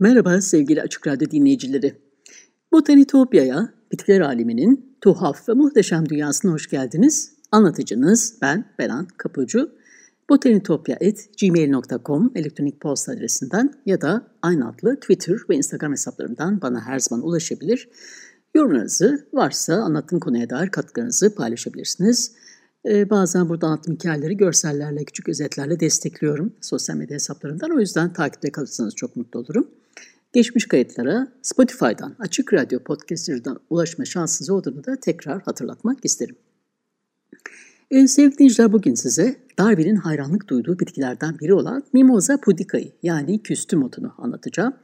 [0.00, 1.94] Merhaba sevgili Açık Radyo dinleyicileri.
[2.72, 7.32] Botanitopya'ya, bitkiler aleminin tuhaf ve muhteşem dünyasına hoş geldiniz.
[7.52, 9.72] Anlatıcınız ben Beran Kapıcı.
[10.30, 17.26] botanitopya.gmail.com elektronik posta adresinden ya da aynı adlı Twitter ve Instagram hesaplarımdan bana her zaman
[17.26, 17.88] ulaşabilir.
[18.54, 22.32] Yorumlarınızı varsa anlattığım konuya dair katkılarınızı paylaşabilirsiniz.
[22.88, 27.70] Ee, bazen burada anlattığım hikayeleri görsellerle, küçük özetlerle destekliyorum sosyal medya hesaplarından.
[27.70, 29.70] O yüzden takipte kalırsanız çok mutlu olurum.
[30.32, 36.36] Geçmiş kayıtlara Spotify'dan, Açık Radyo Podcast'ından ulaşma şansınız olduğunu da tekrar hatırlatmak isterim.
[37.90, 43.82] Ee, sevgili dinleyiciler bugün size Darwin'in hayranlık duyduğu bitkilerden biri olan Mimosa pudica'yı yani küstüm
[43.82, 44.74] otunu anlatacağım.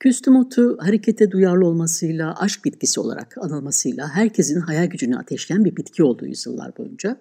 [0.00, 6.02] Küstüm otu harekete duyarlı olmasıyla, aşk bitkisi olarak anılmasıyla herkesin hayal gücünü ateşleyen bir bitki
[6.02, 7.16] olduğu yüzyıllar boyunca.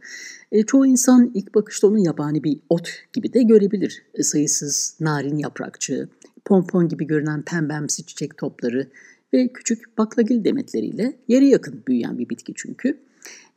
[0.52, 4.04] E, çoğu insan ilk bakışta onu yabani bir ot gibi de görebilir.
[4.14, 6.10] E, sayısız narin yaprakçı,
[6.46, 8.88] pompon gibi görünen pembemsi çiçek topları
[9.34, 12.98] ve küçük baklagil demetleriyle yere yakın büyüyen bir bitki çünkü.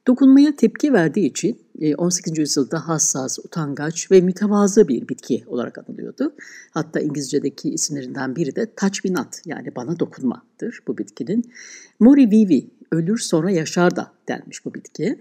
[0.07, 1.59] Dokunmaya tepki verdiği için
[1.99, 2.39] 18.
[2.39, 6.35] E, yüzyılda hassas, utangaç ve mütevazı bir bitki olarak anılıyordu.
[6.71, 11.53] Hatta İngilizce'deki isimlerinden biri de touch me not yani bana dokunmadır bu bitkinin.
[12.01, 15.21] Mori vivi, ölür sonra yaşar da denmiş bu bitki.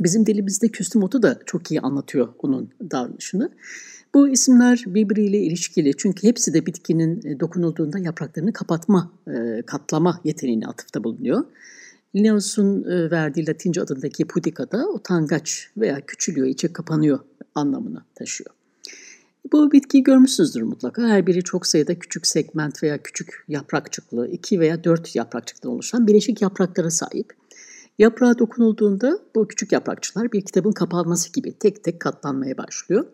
[0.00, 3.50] Bizim dilimizde küstüm otu da çok iyi anlatıyor onun davranışını.
[4.14, 10.66] Bu isimler birbiriyle ilişkili çünkü hepsi de bitkinin e, dokunulduğunda yapraklarını kapatma, e, katlama yeteneğine
[10.66, 11.44] atıfta bulunuyor.
[12.16, 17.18] Linnaeus'un e, verdiği Latince adındaki pudica da utangaç veya küçülüyor, içe kapanıyor
[17.54, 18.50] anlamını taşıyor.
[19.52, 21.08] Bu bitkiyi görmüşsünüzdür mutlaka.
[21.08, 26.42] Her biri çok sayıda küçük segment veya küçük yaprakçıklı, iki veya dört yaprakçıktan oluşan bileşik
[26.42, 27.32] yapraklara sahip.
[27.98, 33.06] Yaprağa dokunulduğunda bu küçük yaprakçılar bir kitabın kapanması gibi tek tek katlanmaya başlıyor.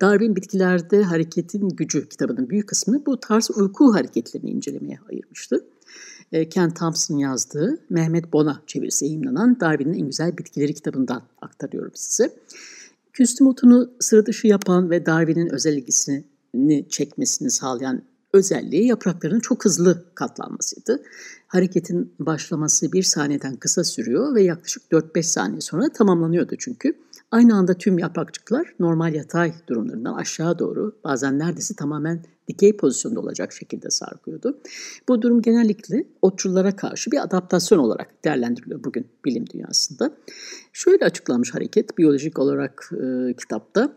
[0.00, 5.64] Darwin Bitkilerde Hareketin Gücü kitabının büyük kısmını bu tarz uyku hareketlerini incelemeye ayırmıştı.
[6.32, 12.32] E, Ken Thompson yazdığı Mehmet Bona çevirisi yayınlanan Darwin'in en güzel bitkileri kitabından aktarıyorum size.
[13.12, 16.24] Küstüm otunu sıra dışı yapan ve Darwin'in özel ilgisini
[16.88, 18.02] çekmesini sağlayan
[18.32, 21.02] özelliği yapraklarının çok hızlı katlanmasıydı.
[21.46, 26.94] Hareketin başlaması bir saniyeden kısa sürüyor ve yaklaşık 4-5 saniye sonra tamamlanıyordu çünkü.
[27.34, 33.52] Aynı anda tüm yaprakçıklar normal yatay durumlarından aşağı doğru bazen neredeyse tamamen dikey pozisyonda olacak
[33.52, 34.58] şekilde sarkıyordu.
[35.08, 40.10] Bu durum genellikle otçullara karşı bir adaptasyon olarak değerlendiriliyor bugün bilim dünyasında.
[40.72, 43.92] Şöyle açıklanmış hareket biyolojik olarak e, kitapta.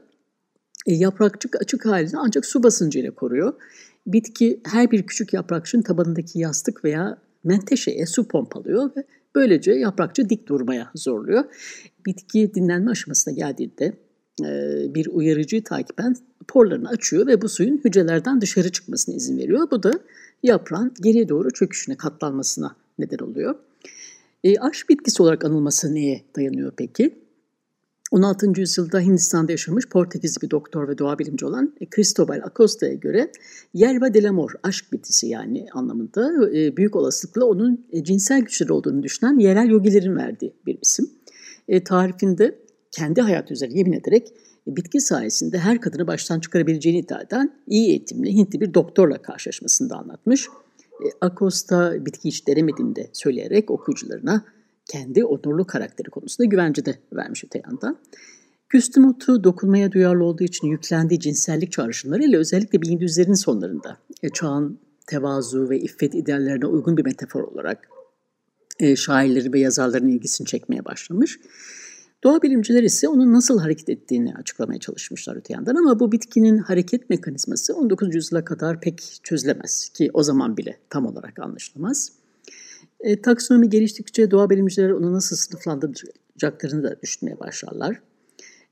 [0.86, 3.54] E, yaprakçık açık halini ancak su basıncıyla koruyor.
[4.08, 9.04] Bitki her bir küçük yaprakçığın tabanındaki yastık veya menteşeye su pompalıyor ve
[9.38, 11.44] böylece yaprakçı dik durmaya zorluyor.
[12.06, 13.94] Bitki dinlenme aşamasına geldiğinde
[14.44, 14.46] e,
[14.96, 16.16] bir uyarıcıyı takiben
[16.48, 19.68] porlarını açıyor ve bu suyun hücrelerden dışarı çıkmasına izin veriyor.
[19.72, 19.92] Bu da
[20.44, 23.56] yaprağın geriye doğru çöküşüne, katlanmasına neden oluyor.
[24.44, 27.27] E, aş bitkisi olarak anılması neye dayanıyor peki?
[28.12, 28.60] 16.
[28.60, 33.32] yüzyılda Hindistan'da yaşamış Portekizli bir doktor ve doğa bilimci olan Cristobal Acosta'ya göre
[33.74, 39.04] Yerba del Amor, aşk bitkisi yani anlamında e, büyük olasılıkla onun e, cinsel güçleri olduğunu
[39.04, 41.10] düşünen yerel yogilerin verdiği bir isim.
[41.68, 42.60] E, tarifinde
[42.92, 44.34] kendi hayatı üzerine yemin ederek
[44.68, 49.96] bitki sayesinde her kadını baştan çıkarabileceğini iddia eden iyi eğitimli Hintli bir doktorla karşılaşmasını da
[49.96, 50.48] anlatmış.
[51.22, 54.46] Acosta bitki hiç denemediğini de söyleyerek okuyucularına
[54.88, 57.98] kendi onurlu karakteri konusunda güvence de vermiş öte yandan.
[58.70, 65.70] Küstüm otu dokunmaya duyarlı olduğu için yüklendiği cinsellik çağrışımlarıyla özellikle 1700'lerin sonlarında e, çağın tevazu
[65.70, 67.90] ve iffet ideallerine uygun bir metafor olarak
[68.80, 71.40] e, şairleri ve yazarların ilgisini çekmeye başlamış.
[72.24, 77.10] Doğa bilimciler ise onun nasıl hareket ettiğini açıklamaya çalışmışlar öte yandan ama bu bitkinin hareket
[77.10, 78.16] mekanizması 19.
[78.16, 82.12] yüzyıla kadar pek çözülemez ki o zaman bile tam olarak anlaşılamaz.
[83.00, 88.02] E, taksonomi geliştikçe doğa bilimcileri onu nasıl sınıflandıracaklarını da düşünmeye başlarlar.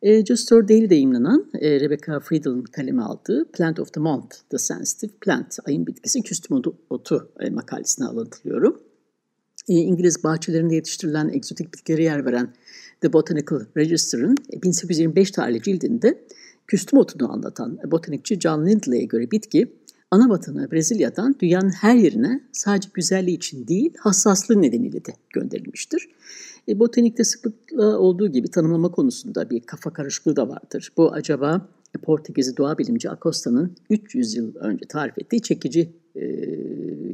[0.02, 4.58] E, Just Store Daily'de yayınlanan e, Rebecca Friedel'ın kaleme aldığı Plant of the Month, The
[4.58, 8.82] Sensitive Plant, ayın bitkisi küstüm otu, e, makalesine alıntılıyorum.
[9.70, 12.54] E, İngiliz bahçelerinde yetiştirilen egzotik bitkilere yer veren
[13.02, 16.26] The Botanical Register'ın 1825 tarihli cildinde
[16.68, 19.74] küstüm otunu anlatan botanikçi John Lindley'e göre bitki,
[20.12, 20.30] ana
[20.72, 26.08] Brezilya'dan dünyanın her yerine sadece güzelliği için değil, hassaslığı nedeniyle de gönderilmiştir.
[26.68, 30.92] E, botanikte sıklıkla olduğu gibi tanımlama konusunda bir kafa karışıklığı da vardır.
[30.98, 31.70] Bu acaba
[32.04, 36.26] Portekizli doğa bilimci Acosta'nın 300 yıl önce tarif ettiği çekici e,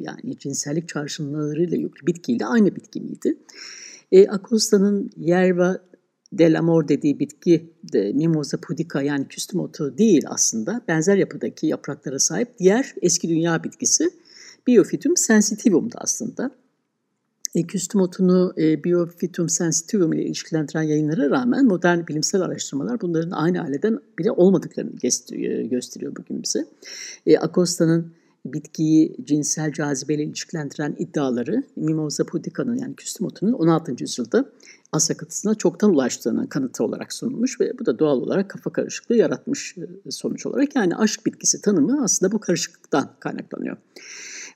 [0.01, 3.37] yani cinsellik çağrışımlarıyla yüklü bitkiyle aynı bitki miydi?
[4.11, 5.79] E, Acosta'nın yerba
[6.33, 10.81] del amor dediği bitki de Mimosa pudica yani küstüm otu değil aslında.
[10.87, 14.09] Benzer yapıdaki yapraklara sahip diğer eski dünya bitkisi
[14.67, 16.51] Biophytum sensitivum'du aslında.
[17.55, 23.61] E, küstüm otunu e, Biophytum sensitivum ile ilişkilendiren yayınlara rağmen modern bilimsel araştırmalar bunların aynı
[23.61, 24.91] aileden bile olmadıklarını
[25.69, 26.65] gösteriyor bugün bize.
[27.25, 28.13] E, Acosta'nın
[28.45, 33.95] bitkiyi cinsel cazibeyle ilişkilendiren iddiaları Mimosa pudica'nın yani küstüm otunun 16.
[33.99, 34.45] yüzyılda
[34.91, 39.75] Asya kıtasına çoktan ulaştığının kanıtı olarak sunulmuş ve bu da doğal olarak kafa karışıklığı yaratmış
[40.05, 40.75] e, sonuç olarak.
[40.75, 43.77] Yani aşk bitkisi tanımı aslında bu karışıklıktan kaynaklanıyor.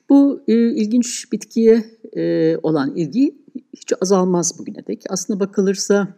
[0.08, 1.84] Bu e, ilginç bitkiye
[2.16, 3.34] e, olan ilgi
[3.76, 5.04] hiç azalmaz bugüne dek.
[5.08, 6.08] Aslında bakılırsa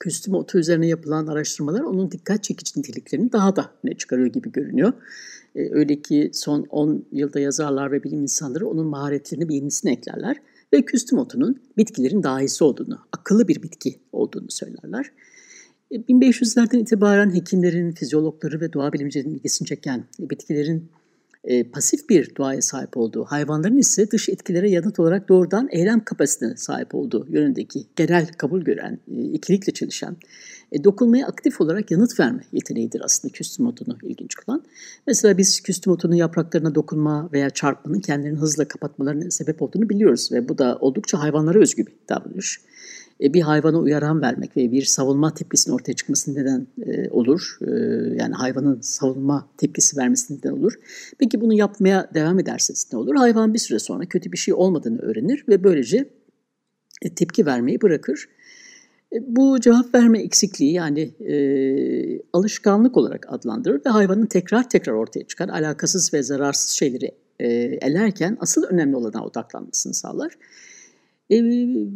[0.00, 4.92] küstüm otu üzerine yapılan araştırmalar onun dikkat çekici niteliklerini daha da ne çıkarıyor gibi görünüyor.
[5.54, 10.36] E, öyle ki son 10 yılda yazarlar ve bilim insanları onun maharetlerini bir yenisine eklerler
[10.72, 15.12] ve küstüm otunun bitkilerin dahisi olduğunu, akıllı bir bitki olduğunu söylerler.
[15.92, 20.90] 1500'lerden e, itibaren hekimlerin, fizyologları ve doğa bilimcilerinin ilgisini çeken bitkilerin
[21.44, 26.56] e, pasif bir doğaya sahip olduğu, hayvanların ise dış etkilere yanıt olarak doğrudan eylem kapasitesine
[26.56, 30.16] sahip olduğu yönündeki genel kabul gören, e, ikilikle çalışan,
[30.72, 34.62] e, dokunmaya aktif olarak yanıt verme yeteneğidir aslında küstüm otunu ilginç kılan.
[35.06, 40.48] Mesela biz küstüm otunun yapraklarına dokunma veya çarpmanın kendilerini hızla kapatmalarına sebep olduğunu biliyoruz ve
[40.48, 42.60] bu da oldukça hayvanlara özgü bir davranış.
[43.22, 47.58] E, bir hayvana uyaran vermek ve bir savunma tepkisinin ortaya çıkması neden e, olur.
[47.66, 47.70] E,
[48.14, 50.72] yani hayvanın savunma tepkisi vermesi neden olur.
[51.18, 53.14] Peki bunu yapmaya devam ederseniz ne olur?
[53.14, 56.08] Hayvan bir süre sonra kötü bir şey olmadığını öğrenir ve böylece
[57.16, 58.28] tepki vermeyi bırakır.
[59.20, 61.34] Bu cevap verme eksikliği yani e,
[62.32, 67.46] alışkanlık olarak adlandırır ve hayvanın tekrar tekrar ortaya çıkan alakasız ve zararsız şeyleri e,
[67.80, 70.32] elerken asıl önemli olana odaklanmasını sağlar.
[71.30, 71.36] E,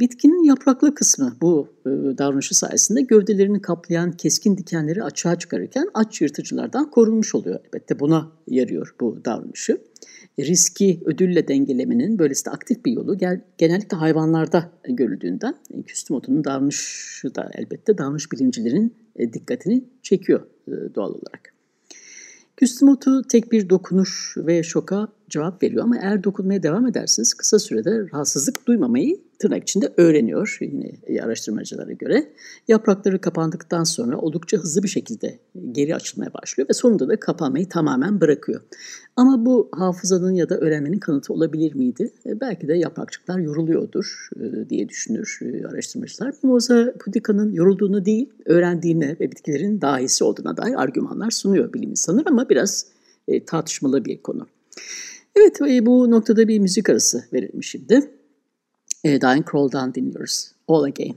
[0.00, 6.90] bitkinin yapraklı kısmı bu e, davranışı sayesinde gövdelerini kaplayan keskin dikenleri açığa çıkarırken aç yırtıcılardan
[6.90, 7.60] korunmuş oluyor.
[7.64, 9.78] Elbette buna yarıyor bu davranışı.
[10.38, 13.18] E, riski ödülle dengelemenin böylesi de aktif bir yolu
[13.58, 20.94] genellikle hayvanlarda görüldüğünden e, küstüm otunun davranışı da elbette davranış bilimcilerin e, dikkatini çekiyor e,
[20.94, 21.54] doğal olarak.
[22.56, 27.58] Küstüm otu tek bir dokunuş ve şoka cevap veriyor ama eğer dokunmaya devam ederseniz kısa
[27.58, 32.32] sürede rahatsızlık duymamayı tırnak içinde öğreniyor yine araştırmacılara göre.
[32.68, 35.38] Yaprakları kapandıktan sonra oldukça hızlı bir şekilde
[35.72, 38.60] geri açılmaya başlıyor ve sonunda da kapanmayı tamamen bırakıyor.
[39.16, 42.12] Ama bu hafızanın ya da öğrenmenin kanıtı olabilir miydi?
[42.26, 46.34] E, belki de yaprakçıklar yoruluyordur e, diye düşünür e, araştırmacılar.
[46.42, 52.48] Mimosa pudica'nın yorulduğunu değil, öğrendiğine ve bitkilerin dahisi olduğuna dair argümanlar sunuyor bilim insanları ama
[52.48, 52.86] biraz
[53.46, 54.46] tartışmalı bir konu.
[55.36, 58.10] Evet bu noktada bir müzik arası verelim şimdi.
[59.04, 60.50] Diane Kroll'dan dinliyoruz.
[60.68, 61.16] All Again.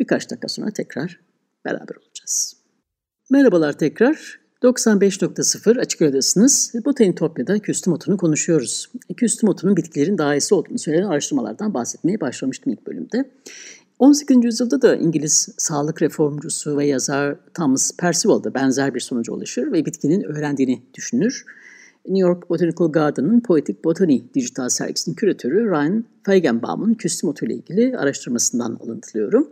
[0.00, 1.20] Birkaç dakika sonra tekrar
[1.64, 2.56] beraber olacağız.
[3.30, 4.40] Merhabalar tekrar.
[4.62, 6.72] 95.0 Açık Radyo'dasınız.
[6.84, 8.86] Botanitopya'da küstüm otunu konuşuyoruz.
[9.16, 13.30] Küstüm otunun bitkilerin daha iyisi olduğunu söyleyen araştırmalardan bahsetmeye başlamıştım ilk bölümde.
[13.98, 14.44] 18.
[14.44, 19.84] yüzyılda da İngiliz sağlık reformcusu ve yazar Thomas Percival da benzer bir sonuca ulaşır ve
[19.86, 21.44] bitkinin öğrendiğini düşünür.
[22.08, 27.98] New York Botanical Garden'ın Poetic Botany dijital sergisinin küratörü Ryan Feigenbaum'un küstüm otu ile ilgili
[27.98, 29.50] araştırmasından alıntılıyorum.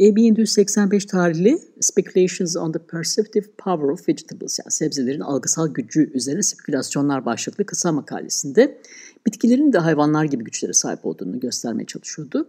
[0.00, 6.42] E, 1785 tarihli Speculations on the Perceptive Power of Vegetables yani sebzelerin algısal gücü üzerine
[6.42, 8.78] spekülasyonlar başlıklı kısa makalesinde
[9.26, 12.48] bitkilerin de hayvanlar gibi güçlere sahip olduğunu göstermeye çalışıyordu.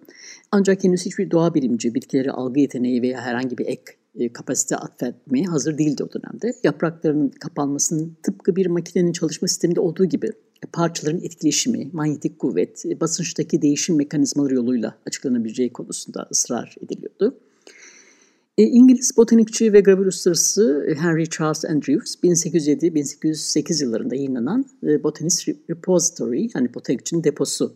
[0.52, 3.84] Ancak henüz hiçbir doğa bilimci bitkileri algı yeteneği veya herhangi bir ek
[4.20, 6.54] e, kapasite atfetmeye hazır değildi o dönemde.
[6.64, 13.00] Yapraklarının kapanmasının tıpkı bir makinenin çalışma sisteminde olduğu gibi e, parçaların etkileşimi, manyetik kuvvet, e,
[13.00, 17.38] basınçtaki değişim mekanizmaları yoluyla açıklanabileceği konusunda ısrar ediliyordu.
[18.58, 27.24] İngiliz botanikçi ve gravür ustası Henry Charles Andrews 1807-1808 yıllarında yayınlanan Botanist Repository yani botanikçinin
[27.24, 27.76] deposu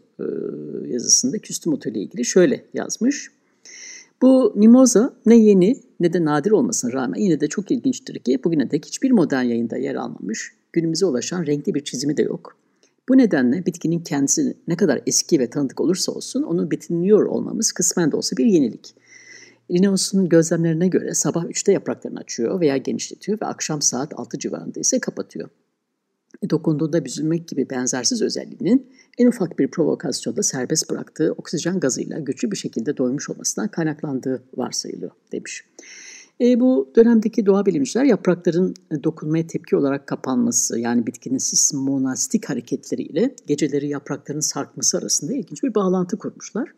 [0.87, 3.31] yazısında küstüm otu ile ilgili şöyle yazmış.
[4.23, 8.71] Bu mimoza ne yeni ne de nadir olmasına rağmen yine de çok ilginçtir ki bugüne
[8.71, 12.57] dek hiçbir modern yayında yer almamış, günümüze ulaşan renkli bir çizimi de yok.
[13.09, 18.11] Bu nedenle bitkinin kendisi ne kadar eski ve tanıdık olursa olsun onu betimliyor olmamız kısmen
[18.11, 18.95] de olsa bir yenilik.
[19.71, 24.99] Linnaeus'un gözlemlerine göre sabah 3'te yapraklarını açıyor veya genişletiyor ve akşam saat 6 civarında ise
[24.99, 25.49] kapatıyor.
[26.41, 28.87] E, dokunduğunda büzülmek gibi benzersiz özelliğinin
[29.17, 35.11] en ufak bir provokasyonda serbest bıraktığı oksijen gazıyla güçlü bir şekilde doymuş olmasından kaynaklandığı varsayılıyor
[35.31, 35.63] demiş.
[36.41, 43.35] E, bu dönemdeki doğa bilimciler yaprakların e, dokunmaya tepki olarak kapanması yani bitkinin sismonastik hareketleriyle
[43.47, 46.69] geceleri yaprakların sarkması arasında ilginç bir bağlantı kurmuşlar.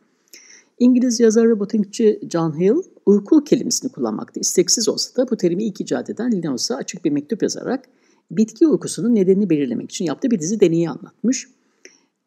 [0.79, 5.81] İngiliz yazar ve botanikçi John Hill uyku kelimesini kullanmakta isteksiz olsa da bu terimi ilk
[5.81, 7.85] icat eden Linnaeus'a açık bir mektup yazarak
[8.31, 11.47] bitki uykusunun nedenini belirlemek için yaptığı bir dizi deneyi anlatmış.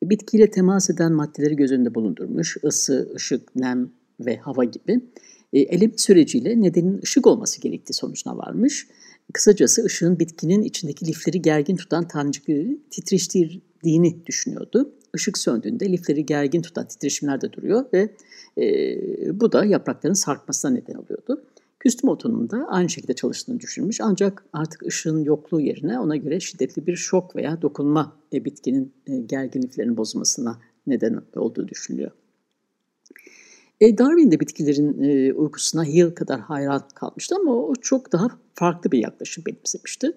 [0.02, 3.90] Bitkiyle temas eden maddeleri göz önünde bulundurmuş, ısı, ışık, nem
[4.20, 5.00] ve hava gibi.
[5.52, 8.86] E, elim süreciyle nedenin ışık olması gerektiği sonucuna varmış.
[9.32, 14.92] Kısacası ışığın bitkinin içindeki lifleri gergin tutan tanecikleri titreştirdiğini düşünüyordu.
[15.14, 18.14] Işık söndüğünde lifleri gergin tutan titreşimler de duruyor ve
[18.58, 21.44] e, bu da yaprakların sarkmasına neden oluyordu.
[21.80, 26.86] Küstüm otunun da aynı şekilde çalıştığını düşünmüş ancak artık ışığın yokluğu yerine ona göre şiddetli
[26.86, 32.10] bir şok veya dokunma e, bitkinin e, gerginliklerinin bozulmasına neden olduğu düşünülüyor.
[33.80, 38.92] E, Darwin de bitkilerin e, uykusuna Hill kadar hayran kalmıştı ama o çok daha farklı
[38.92, 40.12] bir yaklaşım benimsemişti.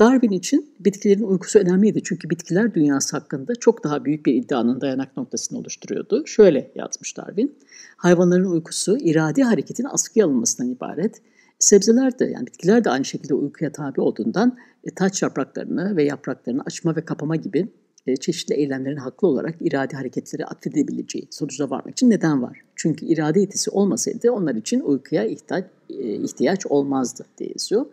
[0.00, 5.16] Darwin için bitkilerin uykusu önemliydi çünkü bitkiler dünyası hakkında çok daha büyük bir iddianın dayanak
[5.16, 6.26] noktasını oluşturuyordu.
[6.26, 7.54] Şöyle yazmış Darwin,
[7.96, 11.20] hayvanların uykusu iradi hareketin askıya alınmasından ibaret.
[11.58, 16.62] Sebzeler de yani bitkiler de aynı şekilde uykuya tabi olduğundan e, taç yapraklarını ve yapraklarını
[16.66, 17.68] açma ve kapama gibi
[18.20, 22.58] çeşitli eylemlerin haklı olarak iradi hareketleri atfedebileceği sonucuna varmak için neden var?
[22.76, 27.86] Çünkü irade yetisi olmasaydı onlar için uykuya ihtiyaç, e, ihtiyaç olmazdı diye yazıyor.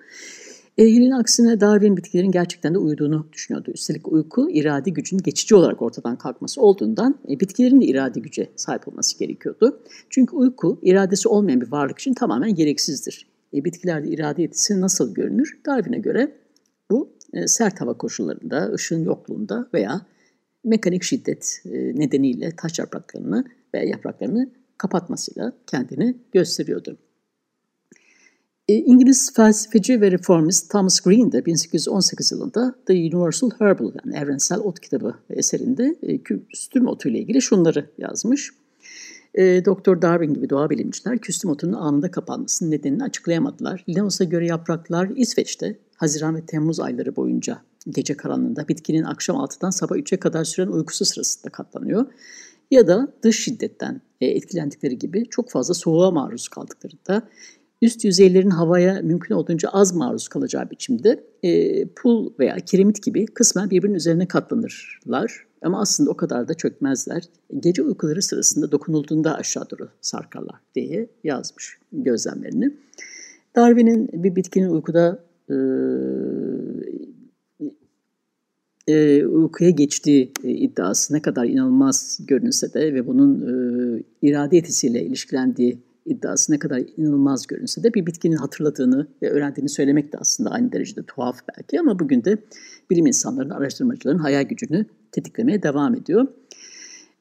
[0.77, 3.71] Hill'in aksine Darwin bitkilerin gerçekten de uyuduğunu düşünüyordu.
[3.73, 8.87] Üstelik uyku irade gücün geçici olarak ortadan kalkması olduğundan e, bitkilerin de irade güce sahip
[8.87, 9.79] olması gerekiyordu.
[10.09, 13.27] Çünkü uyku iradesi olmayan bir varlık için tamamen gereksizdir.
[13.53, 15.59] E, bitkilerde irade yetisi nasıl görünür?
[15.65, 16.31] Darwin'e göre e,
[17.45, 20.01] sert hava koşullarında, ışığın yokluğunda veya
[20.63, 21.69] mekanik şiddet e,
[21.99, 26.97] nedeniyle taş yapraklarını veya yapraklarını kapatmasıyla kendini gösteriyordu.
[28.67, 34.59] E, İngiliz felsefeci ve reformist Thomas Green de 1818 yılında The Universal Herbal yani evrensel
[34.59, 38.51] ot kitabı eserinde küstüm otu ile ilgili şunları yazmış.
[39.35, 43.83] E, Doktor Darwin gibi doğa bilimciler küstüm otunun anında kapanmasının nedenini açıklayamadılar.
[43.89, 49.95] Linnaeus'a göre yapraklar İsveç'te Haziran ve Temmuz ayları boyunca gece karanlığında bitkinin akşam 6'dan sabah
[49.95, 52.05] 3'e kadar süren uykusu sırasında katlanıyor.
[52.71, 57.27] Ya da dış şiddetten e, etkilendikleri gibi çok fazla soğuğa maruz kaldıklarında
[57.81, 63.69] üst yüzeylerin havaya mümkün olduğunca az maruz kalacağı biçimde e, pul veya kiremit gibi kısmen
[63.69, 65.47] birbirinin üzerine katlanırlar.
[65.61, 67.23] Ama aslında o kadar da çökmezler.
[67.59, 72.73] Gece uykuları sırasında dokunulduğunda aşağı doğru sarkarlar diye yazmış gözlemlerini.
[73.55, 75.55] Darwin'in bir bitkinin uykuda e,
[78.87, 85.03] e, uykuya geçtiği e, iddiası ne kadar inanılmaz görünse de ve bunun e, irade yetisiyle
[85.03, 90.49] ilişkilendiği iddiası ne kadar inanılmaz görünse de bir bitkinin hatırladığını ve öğrendiğini söylemek de aslında
[90.49, 92.37] aynı derecede tuhaf belki ama bugün de
[92.89, 96.27] bilim insanlarının, araştırmacıların hayal gücünü tetiklemeye devam ediyor.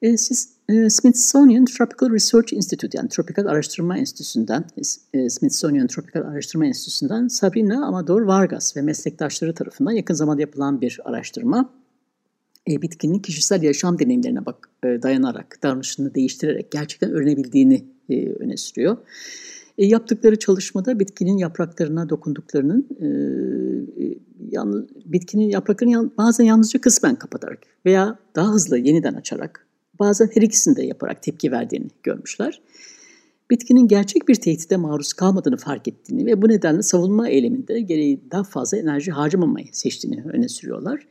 [0.02, 4.64] E, siz Smithsonian Tropical Research Institute yani Tropikal Araştırma Enstitüsü'nden,
[5.12, 11.00] e, Smithsonian Tropikal Araştırma Enstitüsü'nden Sabrina Amador Vargas ve meslektaşları tarafından yakın zamanda yapılan bir
[11.04, 11.70] araştırma.
[12.70, 18.96] E, bitkinin kişisel yaşam deneyimlerine bak, e, dayanarak, davranışını değiştirerek gerçekten öğrenebildiğini e, öne sürüyor.
[19.78, 23.06] E, yaptıkları çalışmada bitkinin yapraklarına dokunduklarının e,
[24.04, 24.16] e
[25.06, 29.65] bitkinin yapraklarını bazen yalnızca kısmen kapatarak veya daha hızlı yeniden açarak
[29.98, 32.60] bazen her ikisini de yaparak tepki verdiğini görmüşler.
[33.50, 38.44] Bitkinin gerçek bir tehdide maruz kalmadığını fark ettiğini ve bu nedenle savunma eyleminde gereği daha
[38.44, 41.06] fazla enerji harcamamayı seçtiğini öne sürüyorlar.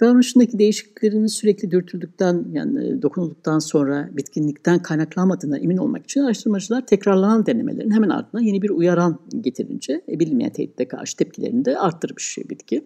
[0.00, 7.90] Davranışındaki değişikliklerini sürekli dürtüldükten yani dokunulduktan sonra bitkinlikten kaynaklanmadığına emin olmak için araştırmacılar tekrarlanan denemelerin
[7.90, 12.84] hemen ardından yeni bir uyaran getirince e, bilinmeyen tehdide karşı tepkilerini de arttırmış bitki.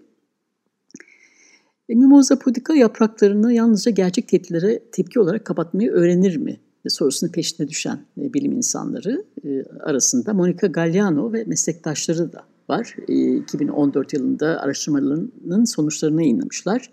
[1.91, 6.57] E, Mimosa pudica yapraklarını yalnızca gerçek tehditlere tepki olarak kapatmayı öğrenir mi?
[6.89, 12.97] sorusunu peşine düşen e, bilim insanları e, arasında Monica Galliano ve meslektaşları da var.
[13.09, 16.91] 2014 yılında araştırmalarının sonuçlarını yayınlamışlar.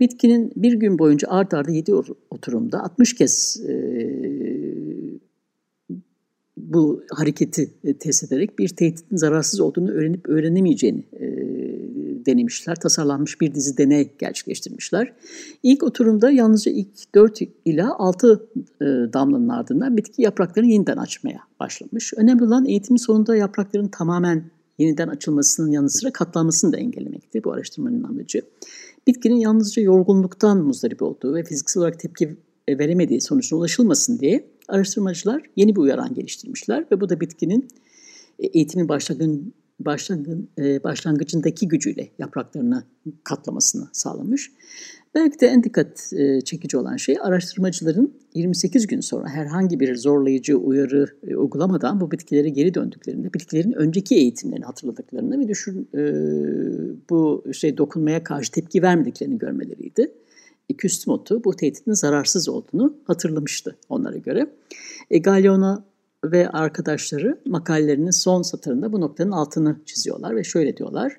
[0.00, 1.94] Bitkinin bir gün boyunca art arda 7
[2.30, 3.60] oturumda 60 kez
[6.56, 11.26] bu hareketi e, test ederek bir tehditin zararsız olduğunu öğrenip öğrenemeyeceğini e,
[12.26, 12.76] denemişler.
[12.76, 15.12] Tasarlanmış bir dizi deney gerçekleştirmişler.
[15.62, 18.48] İlk oturumda yalnızca ilk 4 ila 6
[18.80, 22.12] e, damlanın ardından bitki yapraklarını yeniden açmaya başlamış.
[22.16, 24.44] Önemli olan eğitimin sonunda yaprakların tamamen
[24.78, 28.42] yeniden açılmasının yanı sıra katlanmasını da engellemekti bu araştırmanın amacı.
[29.06, 32.36] Bitkinin yalnızca yorgunluktan muzdarip olduğu ve fiziksel olarak tepki
[32.68, 37.68] veremediği sonucuna ulaşılmasın diye araştırmacılar yeni bir uyaran geliştirmişler ve bu da bitkinin
[38.38, 42.84] e, eğitimin başlangın, başlangın, e, başlangıcındaki gücüyle yapraklarını
[43.24, 44.52] katlamasını sağlamış.
[45.14, 50.56] Belki de en dikkat e, çekici olan şey araştırmacıların 28 gün sonra herhangi bir zorlayıcı
[50.56, 55.88] uyarı uygulamadan bu bitkilere geri döndüklerinde bitkilerin önceki eğitimlerini hatırladıklarını ve düşün
[57.10, 60.12] bu şey dokunmaya karşı tepki vermediklerini görmeleriydi.
[60.78, 64.50] Küstüm otu bu tehditin zararsız olduğunu hatırlamıştı onlara göre.
[65.10, 65.84] E, Galeona
[66.32, 71.16] ve arkadaşları makalelerinin son satırında bu noktanın altını çiziyorlar ve şöyle diyorlar.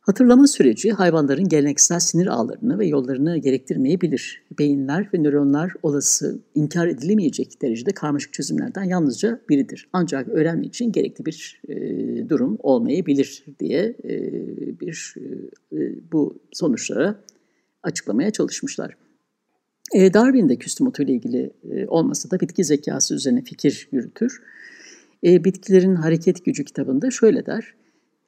[0.00, 4.42] Hatırlama süreci hayvanların geleneksel sinir ağlarını ve yollarını gerektirmeyebilir.
[4.58, 9.88] Beyinler ve nöronlar olası, inkar edilemeyecek derecede karmaşık çözümlerden yalnızca biridir.
[9.92, 11.74] Ancak öğrenme için gerekli bir e,
[12.28, 14.10] durum olmayabilir diye e,
[14.80, 15.14] bir
[15.72, 15.78] e,
[16.12, 17.20] bu sonuçlara
[17.82, 18.96] açıklamaya çalışmışlar.
[19.92, 24.42] E, Darwin de küstümotu ile ilgili e, olmasa da bitki zekası üzerine fikir yürütür.
[25.24, 27.74] E, Bitkilerin Hareket Gücü kitabında şöyle der.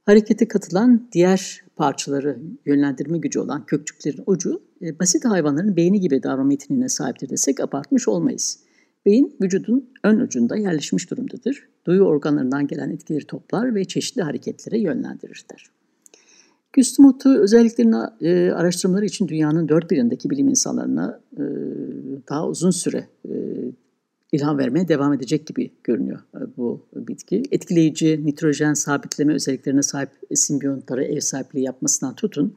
[0.05, 6.53] Harekete katılan diğer parçaları yönlendirme gücü olan kökçüklerin ucu e, basit hayvanların beyni gibi davranma
[6.53, 8.59] yeteneğine sahiptir desek abartmış olmayız.
[9.07, 11.69] Beyin vücudun ön ucunda yerleşmiş durumdadır.
[11.87, 15.76] Duyu organlarından gelen etkileri toplar ve çeşitli hareketlere yönlendirir der.
[16.77, 21.45] Güstumot'u özelliklerini e, araştırmaları için dünyanın dört bir yanındaki bilim insanlarına e,
[22.29, 23.35] daha uzun süre e,
[24.33, 27.43] ilham vermeye devam edecek gibi görünüyor e, bu bitki.
[27.51, 32.55] Etkileyici nitrojen sabitleme özelliklerine sahip simbiyonlara ev sahipliği yapmasından tutun,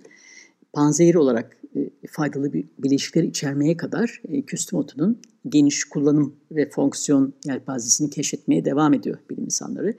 [0.73, 7.33] panzehir olarak e, faydalı bir bileşikleri içermeye kadar e, küstüm otunun geniş kullanım ve fonksiyon
[7.45, 9.93] yelpazesini keşfetmeye devam ediyor bilim insanları.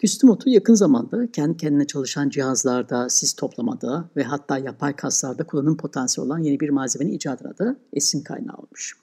[0.00, 5.76] Küstüm otu yakın zamanda kendi kendine çalışan cihazlarda, sis toplamada ve hatta yapay kaslarda kullanım
[5.76, 8.96] potansiyeli olan yeni bir malzemenin icadına da esin kaynağı olmuş.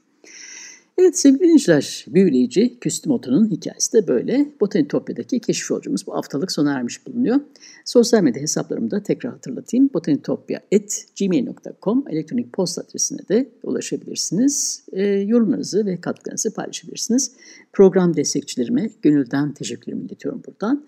[0.99, 4.51] Evet sevgili dinleyiciler, büyüleyici küstüm otunun hikayesi de böyle.
[4.61, 7.39] Botanitopya'daki keşif yolcumuz bu haftalık sona ermiş bulunuyor.
[7.85, 9.89] Sosyal medya hesaplarımı da tekrar hatırlatayım.
[9.93, 14.83] botanitopya.gmail.com elektronik posta adresine de ulaşabilirsiniz.
[14.91, 17.31] E, yorumlarınızı ve katkılarınızı paylaşabilirsiniz.
[17.73, 20.85] Program destekçilerime gönülden teşekkürlerimi iletiyorum buradan.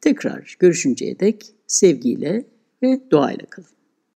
[0.00, 2.44] Tekrar görüşünceye dek sevgiyle
[2.82, 3.79] ve doğayla kalın.